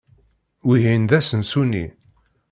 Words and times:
Wihin 0.67 1.03
d 1.09 1.11
asensu-nni. 1.17 1.85